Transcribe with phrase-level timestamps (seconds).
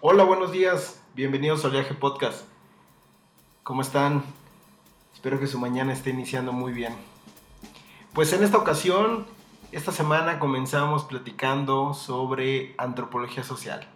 [0.00, 1.02] Hola, buenos días.
[1.16, 2.46] Bienvenidos al Viaje Podcast.
[3.64, 4.22] ¿Cómo están?
[5.12, 6.94] Espero que su mañana esté iniciando muy bien.
[8.12, 9.26] Pues en esta ocasión,
[9.72, 13.88] esta semana comenzamos platicando sobre antropología social.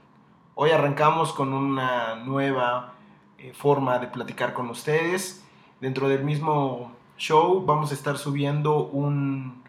[0.56, 2.94] Hoy arrancamos con una nueva
[3.38, 5.44] eh, forma de platicar con ustedes.
[5.80, 9.62] Dentro del mismo show vamos a estar subiendo un,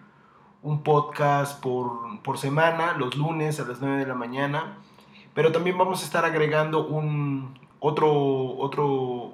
[0.64, 4.80] un podcast por, por semana, los lunes a las 9 de la mañana
[5.34, 9.34] pero también vamos a estar agregando un otro, otro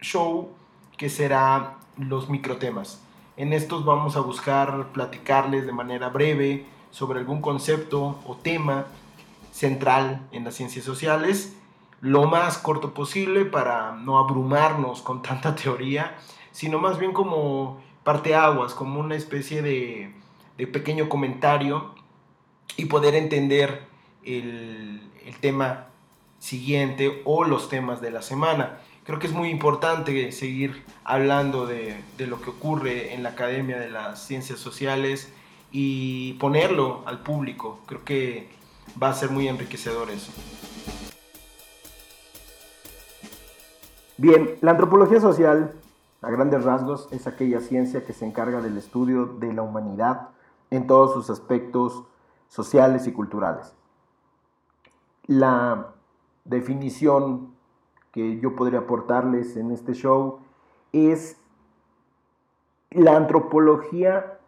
[0.00, 0.50] show
[0.96, 3.02] que será los microtemas.
[3.36, 8.86] En estos vamos a buscar platicarles de manera breve sobre algún concepto o tema
[9.52, 11.56] central en las ciencias sociales,
[12.00, 16.16] lo más corto posible para no abrumarnos con tanta teoría,
[16.52, 20.14] sino más bien como parteaguas, como una especie de,
[20.58, 21.94] de pequeño comentario
[22.76, 23.89] y poder entender
[24.24, 25.00] el,
[25.40, 25.86] tema
[26.38, 28.78] siguiente o los temas de la semana.
[29.04, 33.90] Creo que es muy importante seguir hablando de, lo que ocurre en la Academia de
[33.90, 35.32] las Ciencias Sociales
[35.72, 37.80] y ponerlo al público.
[37.86, 38.48] Creo que
[39.02, 40.32] va a ser muy enriquecedor eso.
[44.18, 45.72] Bien, la antropología social,
[46.20, 50.28] a grandes rasgos, es aquella ciencia que se encarga del estudio de la humanidad
[50.70, 52.04] en todos sus aspectos
[52.48, 53.72] sociales y culturales
[55.26, 55.94] la
[56.44, 57.54] definición
[58.12, 60.40] que yo podría aportarles en este show
[60.92, 61.40] es
[62.90, 64.38] la antropología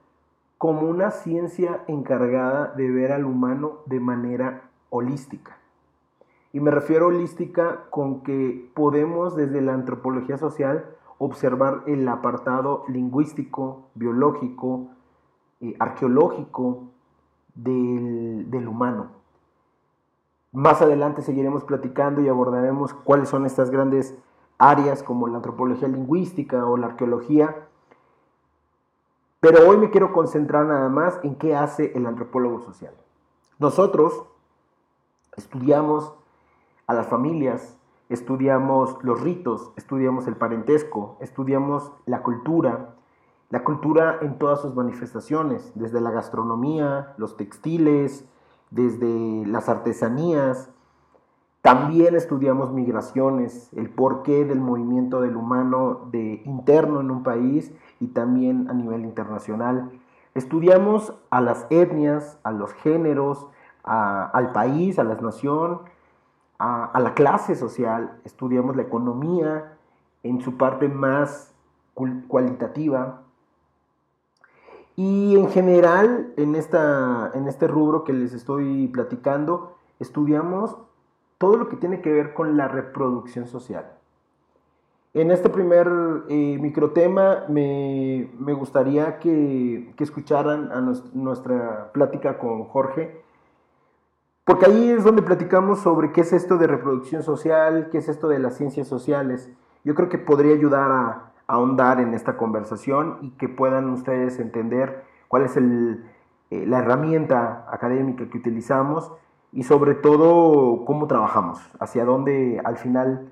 [0.59, 5.59] como una ciencia encargada de ver al humano de manera holística.
[6.53, 10.85] Y me refiero a holística con que podemos desde la antropología social
[11.19, 14.89] observar el apartado lingüístico, biológico,
[15.61, 16.91] eh, arqueológico
[17.55, 19.22] del, del humano.
[20.53, 24.15] Más adelante seguiremos platicando y abordaremos cuáles son estas grandes
[24.59, 27.69] áreas como la antropología lingüística o la arqueología.
[29.41, 32.93] Pero hoy me quiero concentrar nada más en qué hace el antropólogo social.
[33.59, 34.27] Nosotros
[35.37, 36.15] estudiamos
[36.87, 37.79] a las familias,
[38.11, 42.95] estudiamos los ritos, estudiamos el parentesco, estudiamos la cultura,
[43.49, 48.29] la cultura en todas sus manifestaciones, desde la gastronomía, los textiles,
[48.73, 50.71] desde las artesanías.
[51.61, 58.09] También estudiamos migraciones, el porqué del movimiento del humano de interno en un país y
[58.09, 59.93] también a nivel internacional.
[60.35, 63.47] Estudiamos a las etnias, a los géneros,
[63.85, 65.83] al país, a la nación,
[66.59, 68.19] a, a la clase social.
[68.25, 69.75] Estudiamos la economía
[70.25, 71.55] en su parte más
[72.29, 73.23] cualitativa,
[74.97, 80.77] y en general, en, esta, en este rubro que les estoy platicando, estudiamos
[81.39, 83.87] todo lo que tiene que ver con la reproducción social.
[85.15, 85.89] En este primer
[86.29, 90.71] eh, microtema me, me gustaría que, que, escucharan
[91.13, 93.23] nuestra plática con Jorge,
[94.45, 98.29] porque ahí es donde platicamos sobre qué es esto de reproducción social, qué es esto
[98.29, 99.51] de las ciencias sociales.
[99.85, 105.05] Yo creo que podría ayudar a, ahondar en esta conversación y que puedan ustedes entender
[105.29, 106.05] cuál es el,
[106.51, 109.13] eh, la herramienta académica que utilizamos
[109.53, 113.31] y sobre todo cómo trabajamos, hacia dónde al final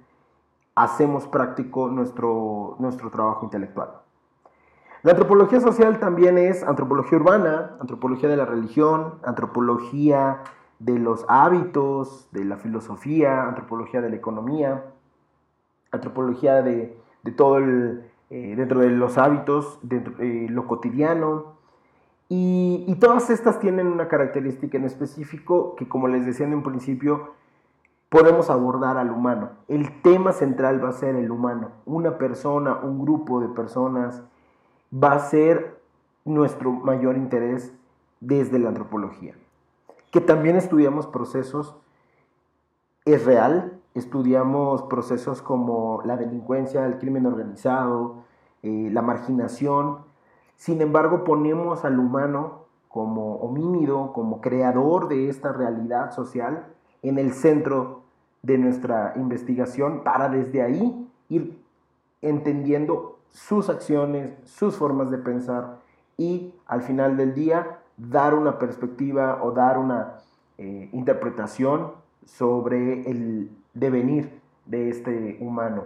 [0.74, 3.90] hacemos práctico nuestro, nuestro trabajo intelectual.
[5.02, 10.42] La antropología social también es antropología urbana, antropología de la religión, antropología
[10.78, 14.84] de los hábitos, de la filosofía, antropología de la economía,
[15.90, 21.54] antropología de de todo el, eh, dentro de los hábitos, dentro de lo cotidiano.
[22.28, 26.62] Y, y, todas estas tienen una característica en específico que, como les decía en un
[26.62, 27.34] principio,
[28.08, 29.50] podemos abordar al humano.
[29.68, 31.70] El tema central va a ser el humano.
[31.86, 34.22] Una persona, un grupo de personas
[34.92, 35.80] va a ser
[36.24, 37.72] nuestro mayor interés
[38.20, 39.34] desde la antropología.
[40.10, 41.76] Que también estudiamos procesos,
[43.04, 48.24] es real, estudiamos procesos como la delincuencia, el crimen organizado,
[48.62, 49.98] eh, la marginación.
[50.56, 56.66] Sin embargo, ponemos al humano como homínido, como creador de esta realidad social,
[57.02, 58.02] en el centro
[58.42, 61.62] de nuestra investigación para desde ahí ir
[62.22, 65.78] entendiendo sus acciones, sus formas de pensar
[66.16, 70.16] y al final del día dar una perspectiva o dar una
[70.58, 71.92] eh, interpretación
[72.24, 75.84] sobre el devenir de este humano.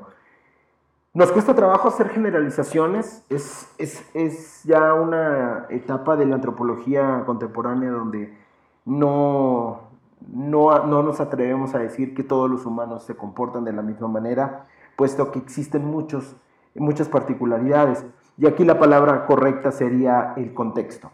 [1.15, 8.37] Nos cuesta trabajo hacer generalizaciones, es, es, ya una etapa de la antropología contemporánea donde
[8.85, 9.83] no,
[10.27, 14.09] no, no nos atrevemos a decir que todos los humanos se comportan de la misma
[14.09, 14.67] manera,
[14.97, 16.35] puesto que existen muchos,
[16.75, 18.05] muchas particularidades.
[18.37, 21.13] Y aquí la palabra correcta sería el contexto.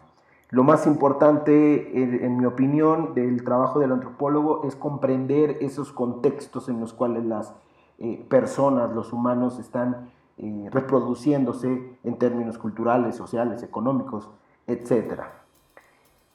[0.51, 6.81] Lo más importante, en, mi opinión, del trabajo del antropólogo es comprender esos contextos en
[6.81, 7.53] los cuales las
[7.99, 14.29] eh, personas, los humanos, están eh, reproduciéndose en términos culturales, sociales, económicos,
[14.67, 15.21] etc.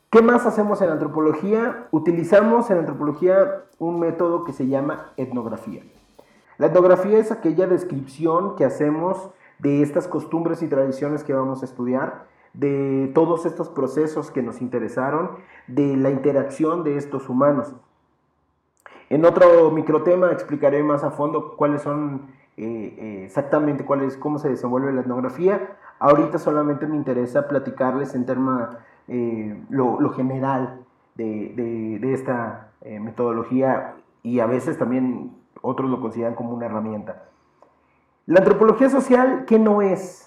[0.08, 1.88] ¿Qué más hacemos en antropología?
[1.90, 5.82] Utilizamos en antropología un método que se llama etnografía.
[6.56, 9.28] La etnografía es aquella descripción que hacemos
[9.58, 14.60] de estas costumbres y tradiciones que vamos a estudiar de todos estos procesos que nos
[14.60, 15.30] interesaron,
[15.66, 17.74] de la interacción de estos humanos.
[19.08, 24.48] En otro microtema explicaré más a fondo cuáles son eh, eh, exactamente cuál cómo se
[24.48, 25.76] desenvuelve la etnografía.
[25.98, 30.80] Ahorita solamente me interesa platicarles en tema eh, lo, general
[31.14, 32.70] de, de esta
[33.00, 35.32] metodología y a veces también
[35.62, 37.24] otros lo consideran como una herramienta.
[38.26, 40.25] La antropología social, ¿qué no es?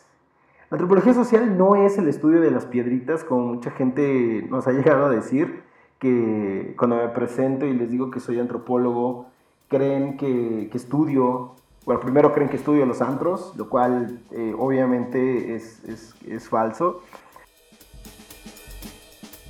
[0.69, 4.71] La antropología social no es el estudio de las piedritas, como mucha gente nos ha
[4.71, 5.63] llegado a decir,
[5.97, 9.25] que cuando me presento y les digo que soy antropólogo,
[9.67, 11.55] creen que, estudio,
[11.85, 15.83] bueno, primero creen que estudio los antros, lo cual eh, obviamente es,
[16.27, 17.01] es, falso.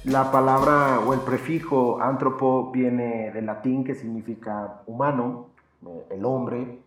[0.06, 5.48] La palabra o el prefijo antropo viene del latín que significa humano,
[5.86, 6.80] eh, el hombre,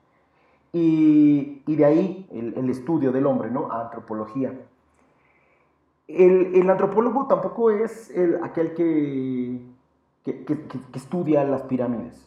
[0.72, 3.70] y, de ahí el, estudio del hombre, ¿no?
[3.70, 4.58] Antropología.
[6.08, 9.60] El, antropólogo tampoco es aquel que,
[10.24, 12.26] que, estudia las pirámides,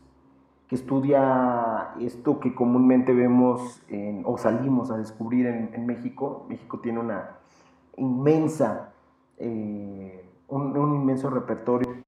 [0.67, 3.81] que estudia esto que comúnmente vemos
[4.23, 6.45] o salimos a descubrir en, México.
[6.47, 7.37] México tiene una
[7.97, 8.93] inmensa,
[9.37, 12.04] eh, un inmenso repertorio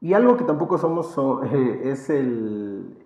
[0.00, 1.16] Y algo que tampoco somos
[1.52, 2.96] eh, es el,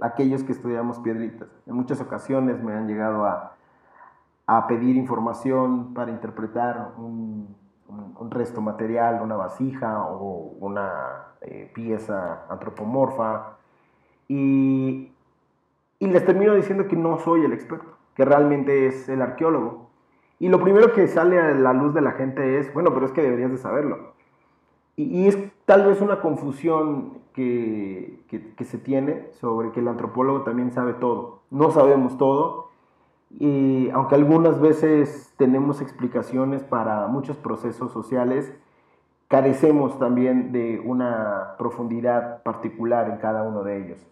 [0.00, 1.48] aquellos que estudiamos piedritas.
[1.66, 3.50] En muchas ocasiones me han llegado a,
[4.68, 7.56] pedir información para interpretar un,
[8.30, 13.56] resto material, una vasija o una eh, pieza antropomorfa.
[14.28, 15.10] Y
[16.00, 19.90] les termino diciendo que no soy el experto, que realmente es el arqueólogo.
[20.38, 23.12] Y lo primero que sale a la luz de la gente es, bueno, pero es
[23.12, 24.13] que deberías de saberlo.
[24.96, 30.72] Y, es tal vez una confusión que, que, se tiene sobre que el antropólogo también
[30.72, 31.40] sabe todo.
[31.50, 32.68] No sabemos todo,
[33.30, 38.52] y aunque algunas veces tenemos explicaciones para muchos procesos sociales,
[39.28, 44.06] carecemos también de una profundidad particular en cada uno de ellos.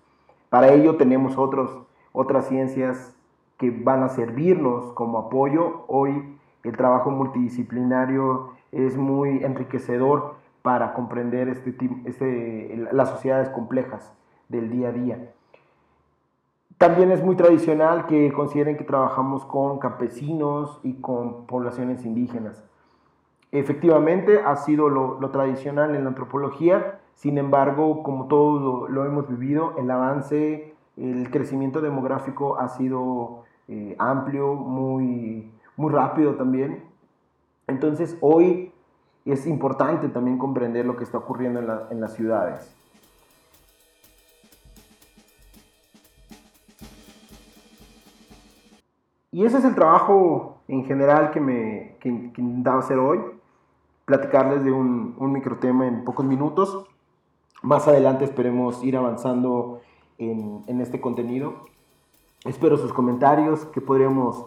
[0.48, 1.70] Para ello tenemos otros,
[2.12, 3.14] otras ciencias
[3.58, 5.84] que van a servirnos como apoyo.
[5.86, 14.12] Hoy el trabajo multidisciplinario es muy enriquecedor para comprender este, este, las sociedades complejas
[14.48, 15.32] del día a día.
[16.78, 22.64] También es muy tradicional que consideren que trabajamos con campesinos y con poblaciones indígenas.
[23.52, 29.74] Efectivamente, ha sido lo, tradicional en la antropología, sin embargo, como todos lo, hemos vivido,
[29.78, 36.82] el avance, el crecimiento demográfico ha sido eh, amplio, muy, muy rápido también.
[37.66, 38.71] Entonces, hoy
[39.24, 41.60] es importante también comprender lo que está ocurriendo
[41.90, 42.74] en, las ciudades.
[49.30, 53.20] Y ese es el trabajo en general que me que, intentaba hacer hoy,
[54.04, 56.86] platicarles de un, un microtema en pocos minutos.
[57.62, 59.80] Más adelante esperemos ir avanzando
[60.18, 61.66] en, en este contenido.
[62.44, 64.46] Espero sus comentarios, que podríamos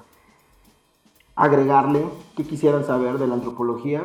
[1.36, 2.06] agregarle,
[2.36, 4.04] que quisieran saber de la antropología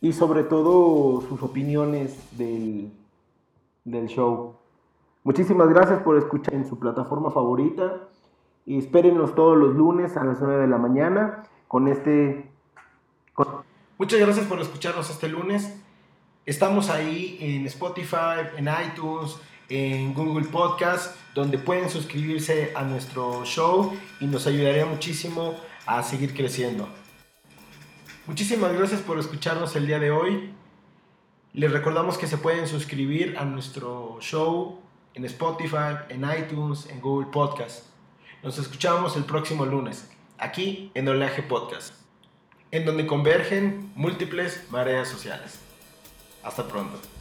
[0.00, 2.92] y sobre todo sus opiniones del,
[4.08, 4.54] show.
[5.24, 8.08] Muchísimas gracias por escuchar en su plataforma favorita
[8.66, 12.50] y espérenos todos los lunes a las 9 de la mañana con este...
[13.98, 15.80] Muchas gracias por escucharnos este lunes.
[16.46, 19.36] Estamos ahí en Spotify, en iTunes,
[19.68, 25.54] en Google Podcast, donde pueden suscribirse a nuestro show y nos ayudaría muchísimo
[25.86, 26.88] a seguir creciendo.
[28.28, 30.50] Muchísimas gracias por escucharnos el día de hoy.
[31.54, 34.82] Les recordamos que se pueden suscribir a nuestro show
[35.14, 37.86] en Spotify, en iTunes, en Google Podcast.
[38.42, 41.94] Nos escuchamos el próximo lunes, aquí en Oleaje Podcast,
[42.70, 45.60] en donde convergen múltiples mareas sociales.
[46.42, 47.17] Hasta pronto.